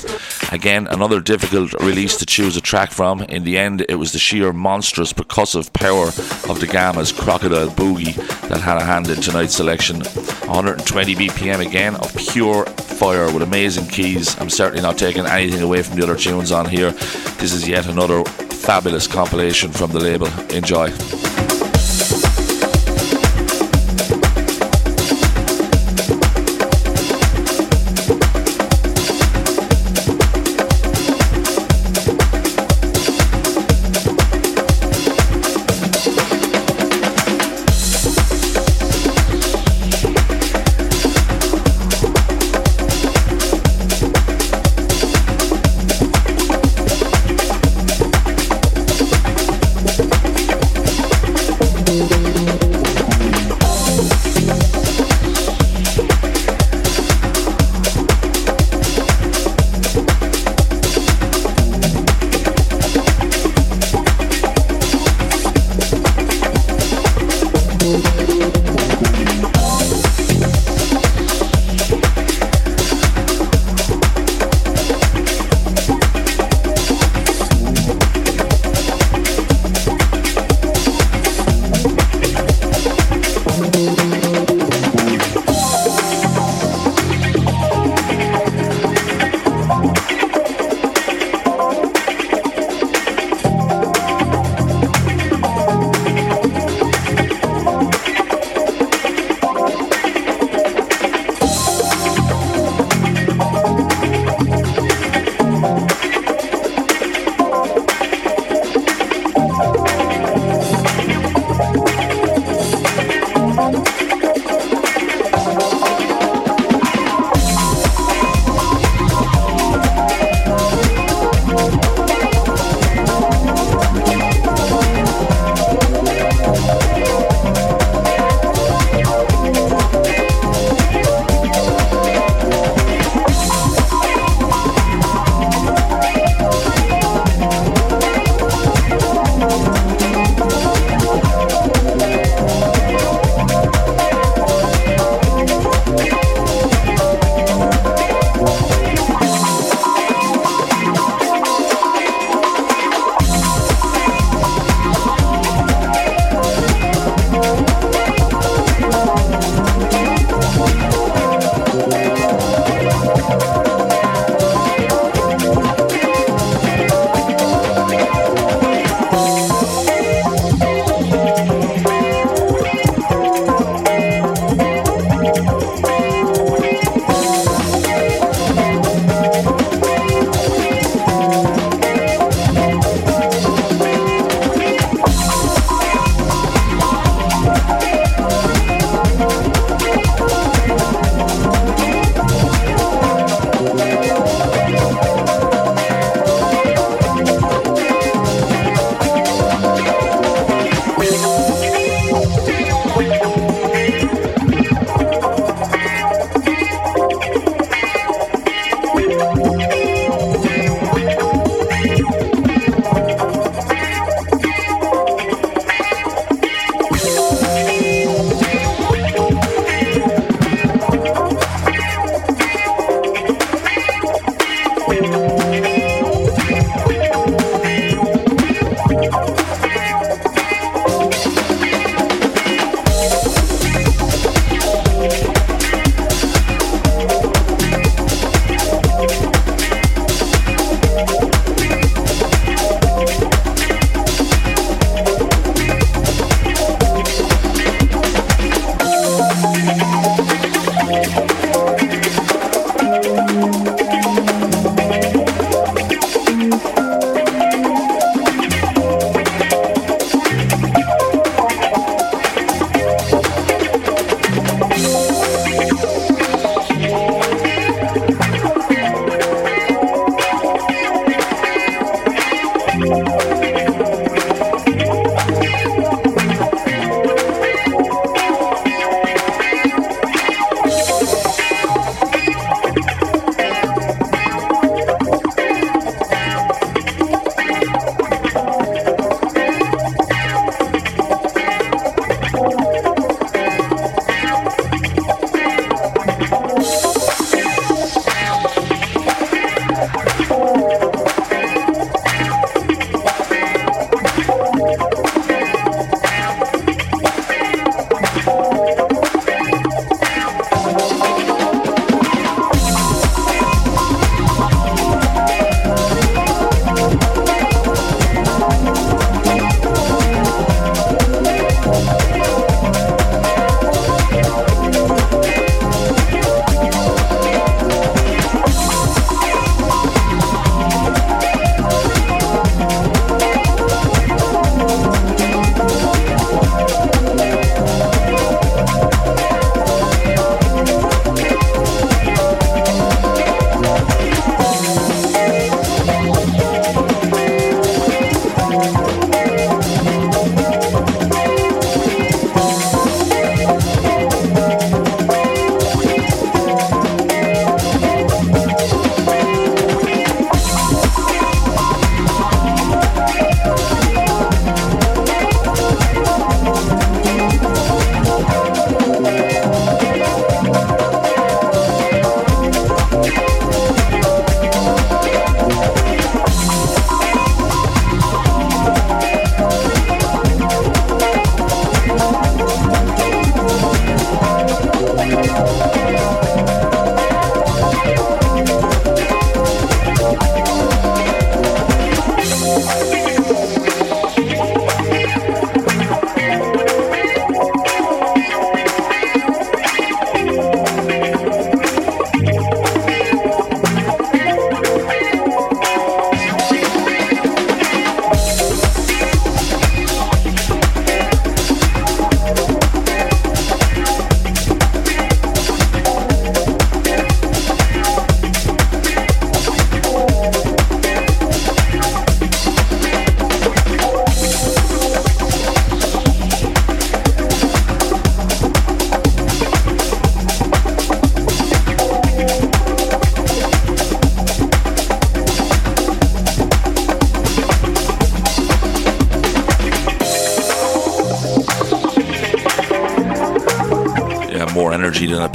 Again, 0.51 0.87
another 0.87 1.19
difficult 1.19 1.73
release 1.81 2.15
to 2.17 2.25
choose 2.25 2.55
a 2.55 2.61
track 2.61 2.91
from. 2.91 3.21
In 3.23 3.43
the 3.43 3.57
end, 3.57 3.85
it 3.89 3.95
was 3.95 4.13
the 4.13 4.19
sheer 4.19 4.53
monstrous 4.53 5.11
percussive 5.11 5.73
power 5.73 6.07
of 6.07 6.59
Dagama's 6.59 7.11
Crocodile 7.11 7.69
Boogie 7.69 8.15
that 8.47 8.61
had 8.61 8.77
a 8.77 8.83
hand 8.83 9.09
in 9.09 9.21
tonight's 9.21 9.55
selection. 9.55 9.97
120 9.97 11.15
BPM 11.15 11.65
again 11.65 11.95
of 11.95 12.15
pure 12.15 12.65
fire 12.65 13.31
with 13.31 13.43
amazing 13.43 13.87
keys. 13.87 14.39
I'm 14.39 14.49
certainly 14.49 14.81
not 14.81 14.97
taking 14.97 15.25
anything 15.25 15.61
away 15.61 15.83
from 15.83 15.97
the 15.97 16.03
other 16.03 16.15
tunes 16.15 16.51
on 16.51 16.67
here. 16.67 16.91
This 17.39 17.53
is 17.53 17.67
yet 17.67 17.87
another 17.87 18.23
fabulous 18.23 19.05
compilation 19.05 19.71
from 19.71 19.91
the 19.91 19.99
label. 19.99 20.27
Enjoy. 20.49 20.89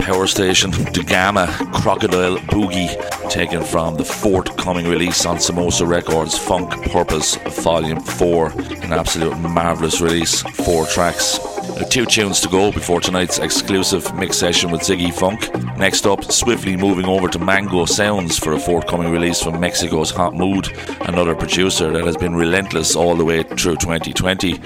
Power 0.03 0.27
station. 0.27 0.73
Dagama 0.73 1.47
Crocodile 1.73 2.37
Boogie, 2.49 2.91
taken 3.31 3.63
from 3.63 3.97
the 3.97 4.05
forthcoming 4.05 4.87
release 4.89 5.25
on 5.25 5.37
Samosa 5.37 5.87
Records, 5.87 6.37
Funk 6.37 6.71
Purpose 6.91 7.37
Volume 7.63 8.01
4. 8.01 8.49
An 8.83 8.93
absolute 8.93 9.39
marvellous 9.39 10.01
release, 10.01 10.43
four 10.43 10.87
tracks. 10.87 11.39
Uh, 11.39 11.87
two 11.89 12.05
tunes 12.05 12.41
to 12.41 12.49
go 12.49 12.73
before 12.73 13.01
tonight's 13.01 13.39
exclusive 13.39 14.13
mix 14.17 14.37
session 14.37 14.73
with 14.73 14.81
Ziggy 14.81 15.15
Funk. 15.15 15.41
Next 15.83 16.07
up, 16.07 16.23
swiftly 16.31 16.77
moving 16.77 17.07
over 17.07 17.27
to 17.27 17.41
Mango 17.41 17.87
Sounds 17.87 18.39
for 18.39 18.53
a 18.53 18.59
forthcoming 18.61 19.11
release 19.11 19.43
from 19.43 19.59
Mexico's 19.59 20.13
Hot 20.13 20.33
Mood, 20.33 20.69
another 21.01 21.35
producer 21.35 21.91
that 21.91 22.05
has 22.05 22.17
been 22.17 22.37
relentless 22.37 22.95
all 22.95 23.17
the 23.17 23.25
way 23.25 23.43
through 23.43 23.75
2020. 23.79 24.61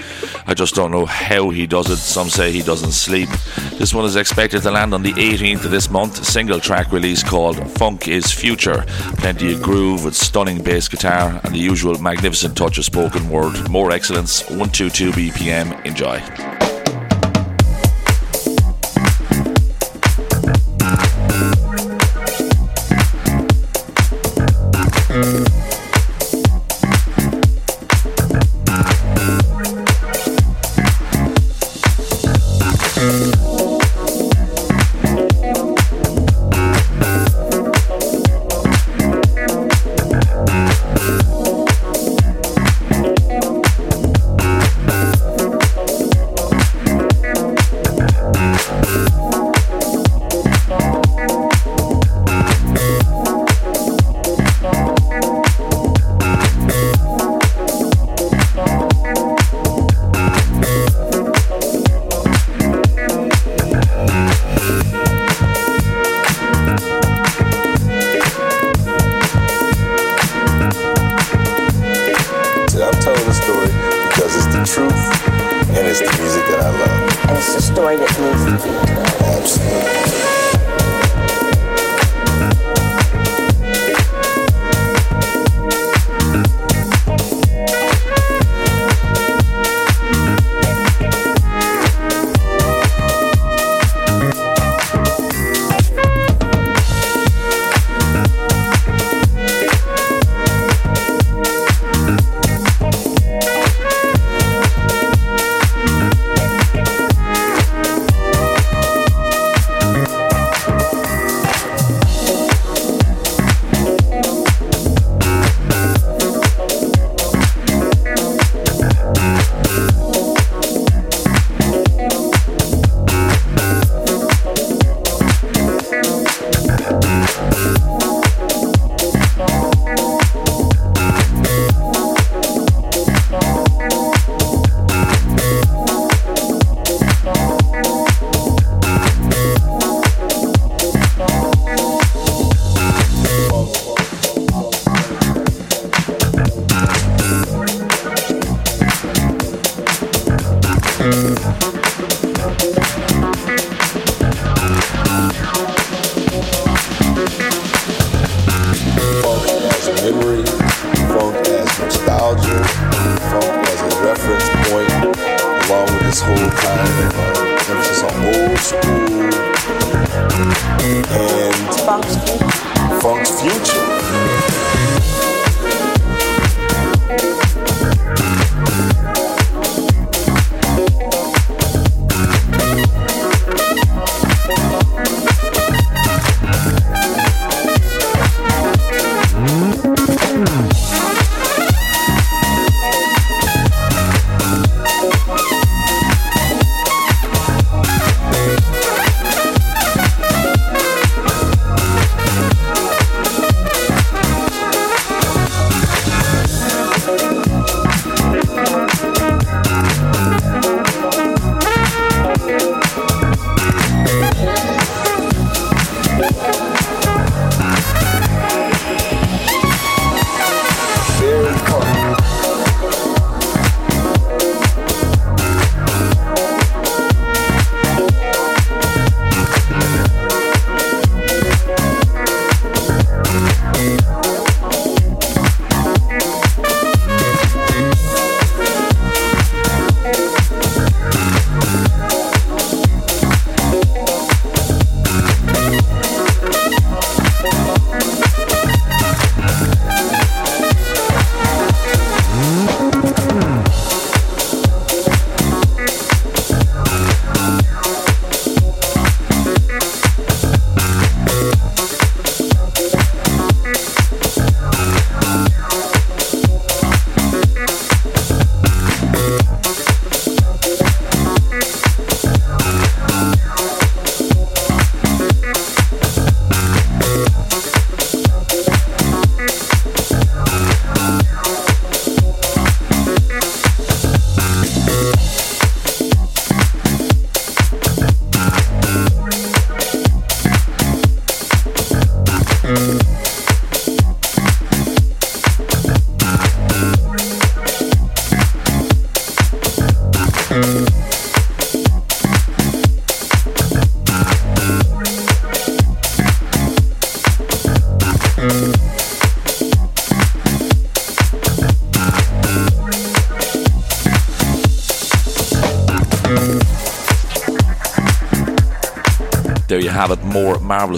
I 0.46 0.52
just 0.52 0.74
don't 0.74 0.90
know 0.90 1.06
how 1.06 1.48
he 1.48 1.66
does 1.66 1.88
it. 1.88 1.96
Some 1.96 2.28
say 2.28 2.52
he 2.52 2.60
doesn't 2.60 2.92
sleep. 2.92 3.30
This 3.78 3.94
one 3.94 4.04
is 4.04 4.16
expected 4.16 4.60
to 4.64 4.70
land 4.70 4.92
on 4.92 5.02
the 5.02 5.14
18th 5.14 5.64
of 5.64 5.70
this 5.70 5.88
month. 5.88 6.22
Single 6.22 6.60
track 6.60 6.92
release 6.92 7.22
called 7.22 7.56
Funk 7.78 8.08
is 8.08 8.30
Future. 8.30 8.84
Plenty 9.16 9.54
of 9.54 9.62
groove 9.62 10.04
with 10.04 10.14
stunning 10.14 10.62
bass 10.62 10.86
guitar 10.86 11.40
and 11.44 11.54
the 11.54 11.58
usual 11.58 11.98
magnificent 11.98 12.58
touch 12.58 12.76
of 12.76 12.84
spoken 12.84 13.30
word. 13.30 13.70
More 13.70 13.90
excellence, 13.90 14.42
122 14.50 15.12
BPM. 15.12 15.82
Enjoy. 15.86 16.55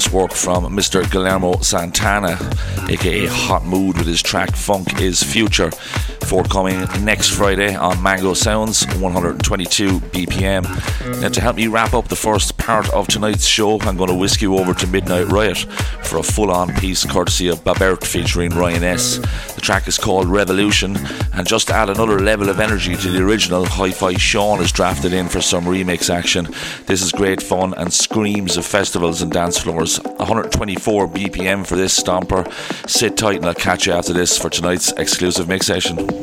Work 0.07 0.33
from 0.33 0.65
Mr. 0.77 1.11
Guillermo 1.11 1.61
Santana, 1.61 2.39
aka 2.89 3.27
Hot 3.27 3.65
Mood, 3.65 3.99
with 3.99 4.07
his 4.07 4.23
track 4.23 4.55
Funk 4.55 5.01
is 5.01 5.23
Future 5.23 5.71
forthcoming 6.29 6.79
next 7.05 7.31
Friday 7.31 7.75
on 7.75 8.03
Mango 8.03 8.35
Sounds, 8.35 8.87
122 8.99 9.99
BPM. 9.99 10.63
Now, 11.23 11.29
to 11.31 11.41
help 11.41 11.57
me 11.57 11.69
wrap 11.69 11.95
up 11.95 12.09
the 12.09 12.17
first 12.17 12.59
part 12.59 12.93
of 12.93 13.09
tonight's 13.09 13.47
show, 13.47 13.81
I'm 13.81 13.97
going 13.97 14.11
to 14.11 14.15
whisk 14.15 14.43
you 14.43 14.59
over 14.59 14.75
to 14.75 14.87
Midnight 14.87 15.29
Riot 15.29 15.57
for 16.05 16.19
a 16.19 16.23
full 16.23 16.51
on 16.51 16.75
piece 16.75 17.07
courtesy 17.07 17.49
of 17.49 17.65
Babert 17.65 18.05
featuring 18.05 18.51
Ryan 18.51 18.85
S. 18.85 19.17
The 19.55 19.63
track 19.63 19.89
is 19.89 19.97
called 19.97 20.27
Revolution, 20.27 20.97
and 21.33 21.47
just 21.47 21.69
to 21.69 21.75
add 21.75 21.89
another 21.89 22.19
level 22.19 22.51
of 22.51 22.61
energy 22.61 22.95
to 22.95 23.11
the 23.11 23.23
original, 23.23 23.65
Hi 23.65 23.91
Fi 23.91 24.15
Sean 24.15 24.61
is 24.61 24.71
drafted 24.71 25.15
in 25.15 25.29
for 25.29 25.41
some 25.41 25.65
remix 25.65 26.11
action. 26.11 26.49
This 26.85 27.01
is 27.01 27.11
great 27.11 27.43
fun 27.43 27.73
and 27.75 27.91
screams 27.91 28.59
of 28.59 28.67
festivals 28.67 29.23
and 29.23 29.33
dance 29.33 29.57
floors. 29.57 29.99
124 30.03 31.09
BPM 31.09 31.67
for 31.67 31.77
this 31.77 31.99
stomper. 31.99 32.47
Sit 32.89 33.17
tight 33.17 33.37
and 33.37 33.47
I'll 33.47 33.55
catch 33.55 33.87
you 33.87 33.95
after 33.95 34.13
this 34.13 34.37
for 34.37 34.51
tonight's 34.51 34.93
exclusive 34.93 35.49
mix 35.49 35.67
session. 35.67 36.18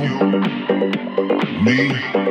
me. 1.62 2.21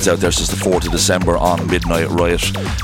That's 0.00 0.08
out 0.08 0.20
there 0.20 0.32
since 0.32 0.48
the 0.48 0.56
4th 0.56 0.86
of 0.86 0.92
December 0.92 1.36
on 1.36 1.66
Midnight 1.66 2.08
Riot, 2.08 2.40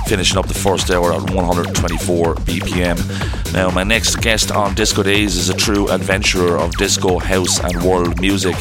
finishing 0.07 0.37
up 0.37 0.49
the 0.49 0.53
first 0.53 0.91
hour 0.91 1.15
at 1.15 1.31
124 1.31 2.35
BPM. 2.35 3.53
Now, 3.55 3.71
my 3.71 3.85
next 3.85 4.17
guest 4.17 4.53
on 4.53 4.75
Disco 4.75 5.03
Days 5.03 5.35
is 5.35 5.49
a 5.49 5.55
true 5.55 5.89
adventurer 5.89 6.59
of 6.59 6.77
disco, 6.77 7.19
house, 7.19 7.59
and 7.59 7.83
world 7.83 8.21
music. 8.21 8.55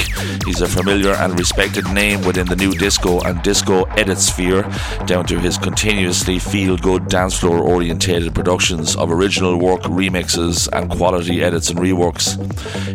He's 0.45 0.61
a 0.61 0.67
familiar 0.67 1.13
and 1.13 1.37
respected 1.39 1.91
name 1.91 2.21
within 2.21 2.45
the 2.45 2.55
new 2.55 2.71
disco 2.71 3.19
and 3.21 3.41
disco 3.41 3.85
edit 3.97 4.19
sphere, 4.19 4.61
down 5.07 5.25
to 5.25 5.39
his 5.39 5.57
continuously 5.57 6.37
feel 6.37 6.77
good 6.77 7.07
dance 7.07 7.39
floor 7.39 7.59
orientated 7.59 8.35
productions 8.35 8.95
of 8.95 9.11
original 9.11 9.57
work, 9.57 9.81
remixes, 9.81 10.69
and 10.71 10.91
quality 10.91 11.43
edits 11.43 11.71
and 11.71 11.79
reworks. 11.79 12.37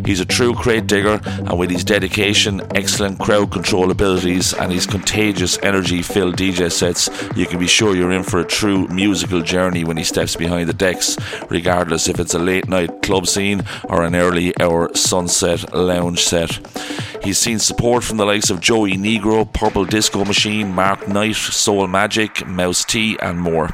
He's 0.07 0.21
a 0.21 0.25
true 0.25 0.53
crate 0.53 0.87
digger, 0.87 1.19
and 1.25 1.59
with 1.59 1.69
his 1.71 1.83
dedication, 1.83 2.61
excellent 2.73 3.19
crowd 3.19 3.51
control 3.51 3.91
abilities, 3.91 4.53
and 4.53 4.71
his 4.71 4.85
contagious 4.85 5.59
energy 5.61 6.01
filled 6.01 6.37
DJ 6.37 6.71
sets, 6.71 7.09
you 7.35 7.45
can 7.45 7.59
be 7.59 7.67
sure 7.67 7.97
you're 7.97 8.13
in 8.13 8.23
for 8.23 8.39
a 8.39 8.45
true 8.45 8.87
musical 8.87 9.41
journey 9.41 9.83
when 9.83 9.97
he 9.97 10.05
steps 10.05 10.37
behind 10.37 10.69
the 10.69 10.73
decks, 10.73 11.17
regardless 11.49 12.07
if 12.07 12.17
it's 12.17 12.33
a 12.33 12.39
late 12.39 12.69
night 12.69 13.01
club 13.01 13.27
scene 13.27 13.61
or 13.89 14.03
an 14.03 14.15
early 14.15 14.53
hour 14.61 14.89
sunset 14.95 15.73
lounge 15.75 16.23
set. 16.23 16.59
He's 17.23 17.37
seen 17.41 17.57
support 17.57 18.03
from 18.03 18.17
the 18.17 18.25
likes 18.25 18.51
of 18.51 18.61
Joey 18.61 18.93
Negro, 18.97 19.51
Purple 19.51 19.83
Disco 19.83 20.23
Machine, 20.23 20.71
Mark 20.71 21.07
Knight, 21.07 21.35
Soul 21.35 21.87
Magic, 21.87 22.45
Mousse 22.45 22.85
T, 22.85 23.17
and 23.19 23.39
more. 23.39 23.69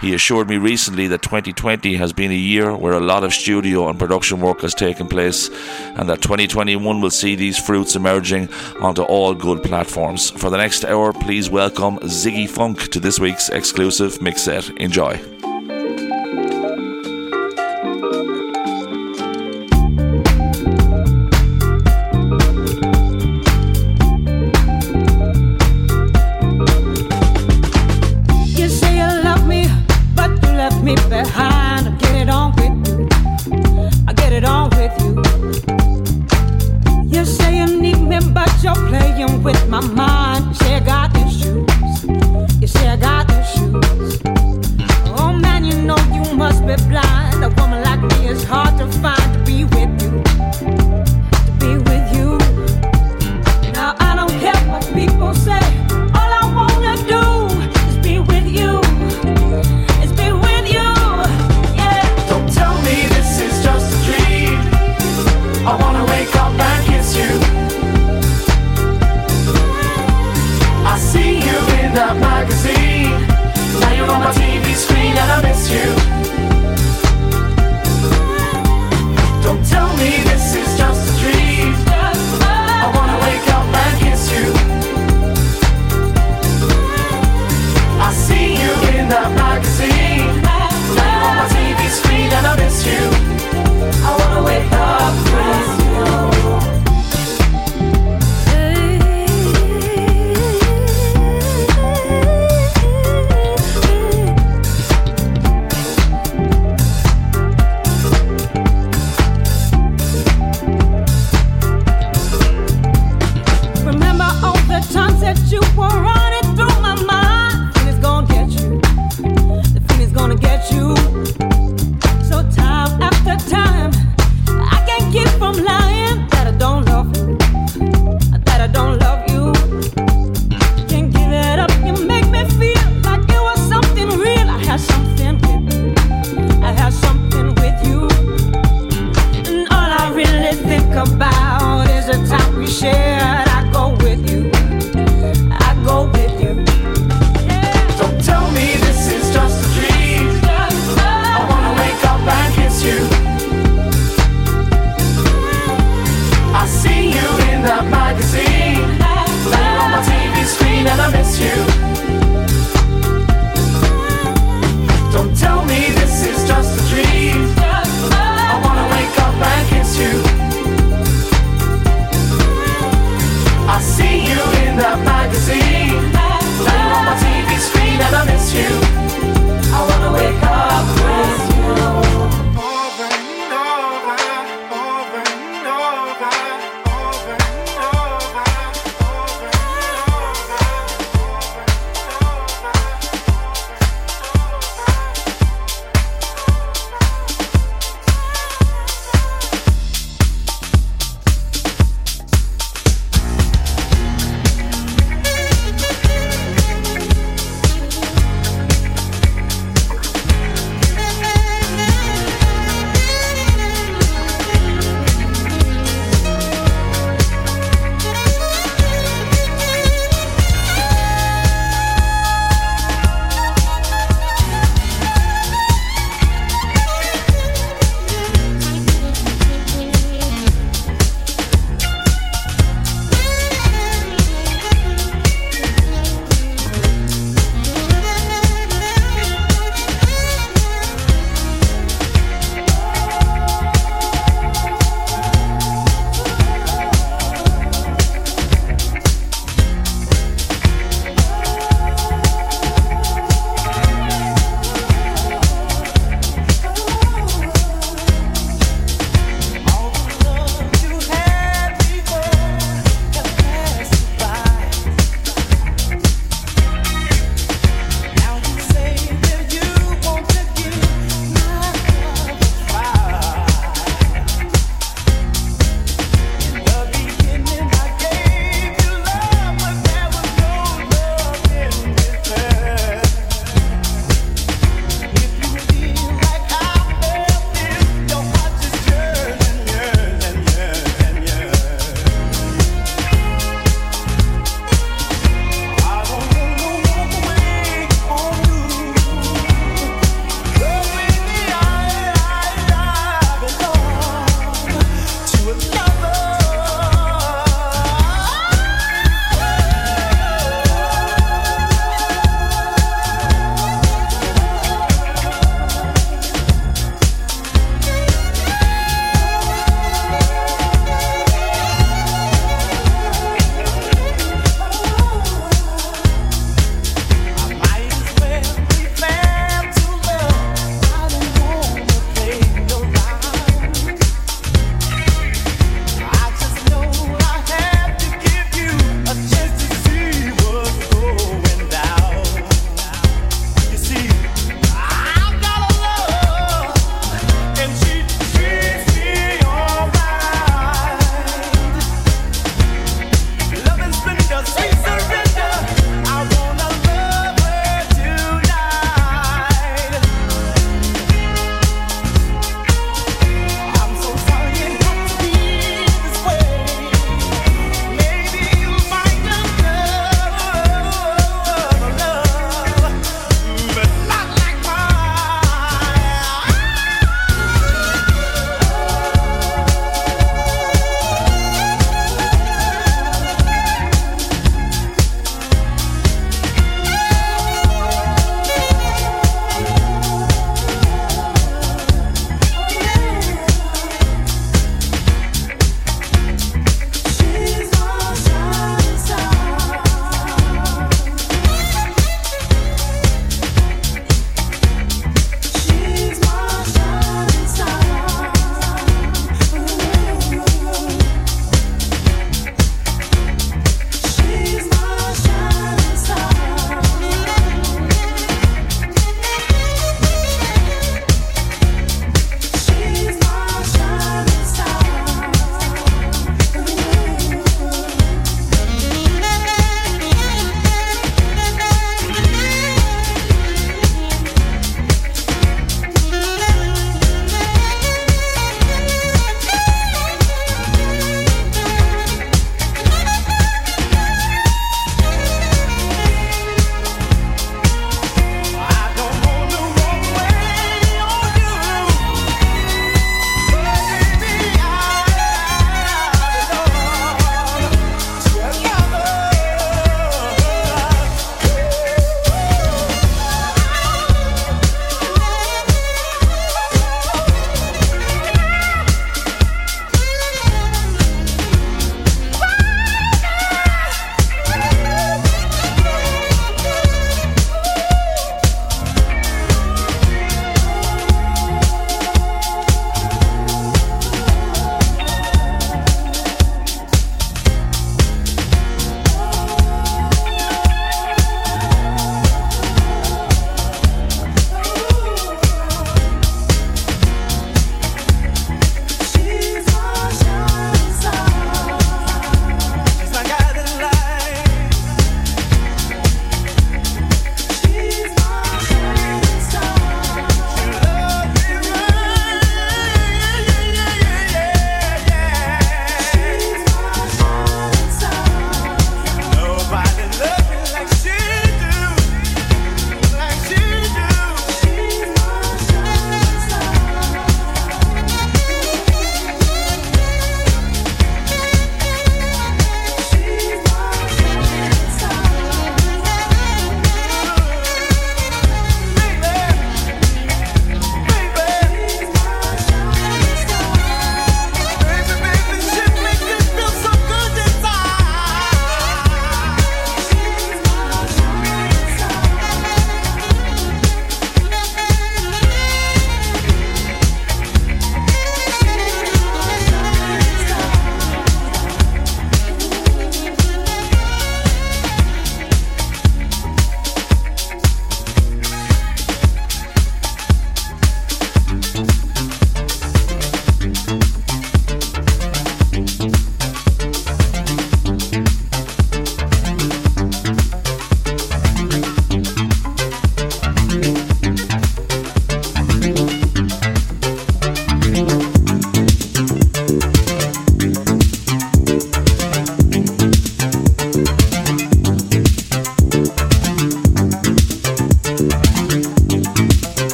He 0.00 0.14
assured 0.14 0.48
me 0.48 0.56
recently 0.56 1.08
that 1.08 1.22
2020 1.22 1.96
has 1.96 2.12
been 2.12 2.30
a 2.30 2.34
year 2.34 2.76
where 2.76 2.92
a 2.92 3.00
lot 3.00 3.24
of 3.24 3.34
studio 3.34 3.88
and 3.88 3.98
production 3.98 4.40
work 4.40 4.60
has 4.60 4.72
taken 4.72 5.08
place, 5.08 5.48
and 5.96 6.08
that 6.08 6.22
2021 6.22 7.00
will 7.00 7.10
see 7.10 7.34
these 7.34 7.58
fruits 7.58 7.96
emerging 7.96 8.48
onto 8.80 9.02
all 9.02 9.34
good 9.34 9.64
platforms. 9.64 10.30
For 10.30 10.48
the 10.48 10.58
next 10.58 10.84
hour, 10.84 11.12
please 11.12 11.50
welcome 11.50 11.98
Ziggy 11.98 12.48
Funk 12.48 12.88
to 12.92 13.00
this 13.00 13.18
week's 13.18 13.48
exclusive 13.48 14.22
mix 14.22 14.42
set. 14.42 14.70
Enjoy. 14.78 15.47